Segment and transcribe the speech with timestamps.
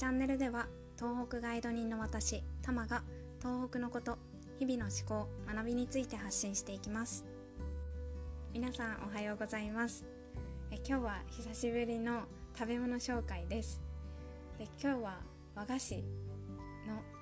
[0.00, 3.02] チャンネルでは東北ガイド人の私タマが
[3.38, 4.16] 東北のこと
[4.58, 7.26] 日々の思考学びについて発信していきます。
[8.54, 10.06] 皆さんおはようございます。
[10.70, 12.22] え今日は久しぶりの
[12.58, 13.78] 食べ物紹介です。
[14.58, 15.18] で今日は
[15.54, 16.02] 和菓子の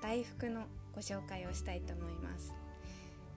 [0.01, 0.63] 大福の
[0.95, 2.55] ご紹介をしたいと思います、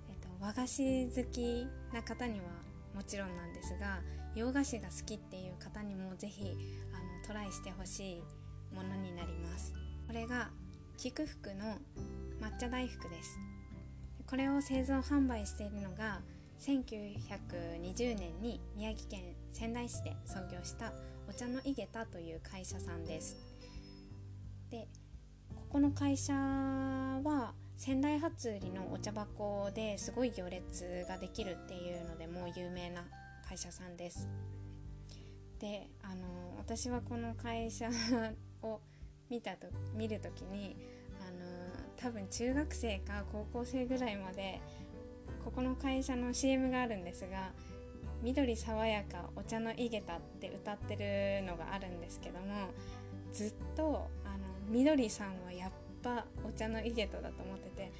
[0.08, 2.46] えっと、和菓子好きな方には
[2.94, 4.02] もちろんなんですが
[4.36, 6.56] 洋菓子が好きっていう方にもぜひ
[6.94, 8.22] あのトライしてほしい
[8.74, 9.74] ものになります。
[10.06, 10.50] これが
[10.96, 11.78] 菊福の
[12.40, 13.38] 抹茶大福です。
[14.26, 16.20] これを製造販売しているのが
[16.60, 20.92] 1920年に宮城県仙台市で創業した
[21.28, 23.36] お茶の井桁という会社さんです。
[24.70, 24.88] で
[25.54, 33.04] ここの会社は仙台初売りのお茶箱ですごい行列ができるっていうのでもう有名な
[33.48, 34.28] 会社さんです。
[35.58, 37.90] であの私はこの会社
[38.62, 38.80] を
[39.30, 40.76] 見たと見る時に
[41.20, 41.46] あの
[41.96, 44.60] 多分中学生か高校生ぐらいまで
[45.44, 47.52] ここの会社の CM があるんですが
[48.22, 52.68] 「緑爽やかお茶の井桁」って歌ってるのがあるんですけども
[53.32, 55.70] ずっとあの緑さんはやっ
[56.02, 57.92] ぱお茶の井桁だと思ってて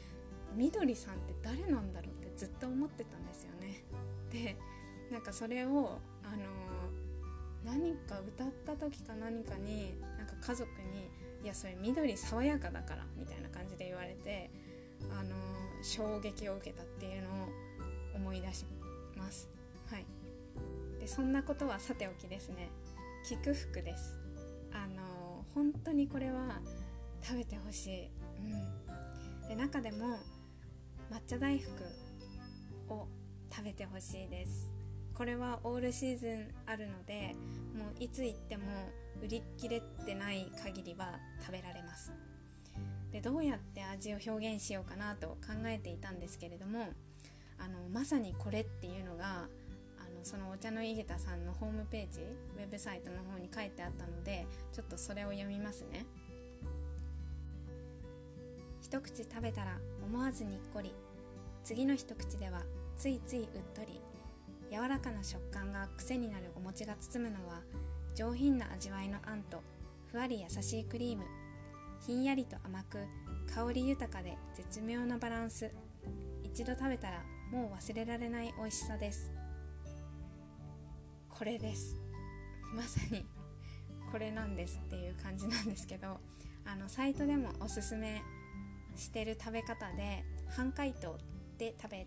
[0.55, 3.85] 緑さんって誰なんだろうってずっと思ってたんですよね。
[4.31, 4.57] で
[5.11, 6.45] なんかそれをあの
[7.65, 11.11] 何か歌った時か何かになんか家族に
[11.43, 14.51] 「いやそれ緑爽やかだから」みたいな感じで言われて
[15.11, 15.35] あの
[15.83, 17.49] 衝撃を受けたっていうのを
[18.15, 18.65] 思い出し
[19.17, 19.49] ます。
[19.91, 20.07] はい、
[21.01, 22.71] でそんなことはさておきですね。
[23.25, 24.19] 菊福です。
[24.73, 26.61] あの本当にこれは
[27.23, 30.19] 食べてほしい、うん、で中でも
[31.11, 31.71] 抹茶大福
[32.89, 33.07] を
[33.51, 34.72] 食べてほしいです。
[35.23, 37.37] これはオールシーズンあるので
[37.79, 38.65] もういつ行っても
[39.23, 42.13] 売り切れてない限りは食べられます。
[43.13, 46.89] でどうやって味を表現しようかなと考えていたんですけれども
[47.57, 49.47] あのまさにこれっていうのが
[50.01, 52.23] あのそのお茶の井桁さんのホームページ
[52.59, 56.05] ウェブサイトの方に書いてあったのでちょっとそれを読みますね。
[58.81, 60.93] 一口食べたら思わずにっこり。
[61.63, 62.65] 次の一口では
[62.97, 64.01] ついついうっとり。
[64.73, 67.61] 柔らかな食感が癖になるお餅が包むのは
[68.15, 69.63] 上品な味わいのあんと
[70.11, 71.25] ふわり優しいクリーム。
[72.07, 72.99] ひんやりと甘く
[73.55, 75.71] 香り豊かで絶妙なバランス。
[76.43, 79.31] 一度食べたらもう忘れられない美味しさです。
[81.29, 81.99] これです。
[82.75, 83.27] まさに
[84.11, 86.19] これなんですっていう感じなんですけど
[86.65, 88.23] あのサイトでもおすすめ
[88.97, 91.19] してる食べ方で半解凍
[91.59, 92.07] で食べ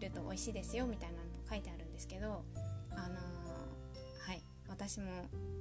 [0.00, 2.44] ると美味しいですよみたいなの書いてあるですけど
[2.90, 5.06] あのー、はい私も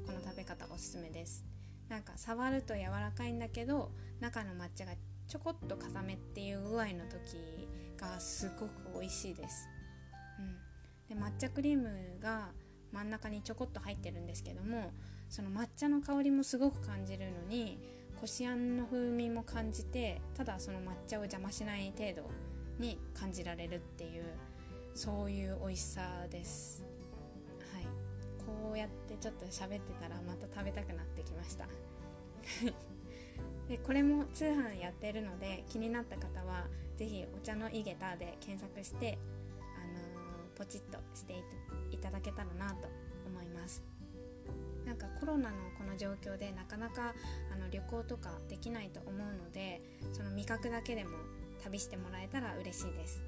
[0.06, 1.46] この食べ方おすすめです。
[1.88, 4.94] なんか触ると柔らかいんだけど中の抹茶が
[5.28, 9.70] ちょこっと固めっていう具合の時がすごく美味しいです、
[11.10, 12.50] うん、で抹茶クリームが
[12.92, 14.94] 真ん中にちょこっと入ってるんですけども
[15.30, 17.78] その抹茶の香りもすごく感じるのに
[18.20, 22.32] こしあんの風味も感じてただその抹茶を邪魔しない程度
[22.80, 24.24] に感じられるっていう
[24.96, 26.02] そういう美味しさ
[26.32, 26.86] です。
[27.74, 27.84] はい。
[28.46, 31.68] こうやってちょっと喋ってたらまた食べたくなってきました。
[33.68, 39.18] でこれも通販やってるので気になった方は是非お茶の井桁で検索して
[39.60, 41.44] あのー、ポチッとして
[41.92, 42.88] いただけたらなと
[43.28, 43.84] 思います。
[44.86, 47.16] なんかコロナのこの状況でなかなか
[47.52, 49.82] あの旅行とかできないと思うので
[50.14, 51.18] その味覚だけでも
[51.64, 53.24] 旅してもらえたら嬉しいです。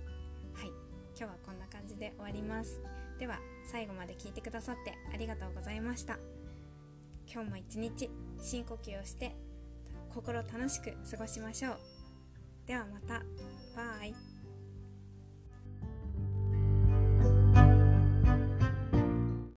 [0.54, 0.87] はい。
[1.20, 2.80] 今日はこんな感じで終わります。
[3.18, 3.40] では
[3.72, 6.20] 最後まで聞いてくださってありがとうございました。
[7.28, 9.36] 今日も一日深呼吸をして
[10.14, 11.78] 心楽しく過ごしましょう。
[12.68, 13.24] ではまた。
[13.76, 14.37] バイ。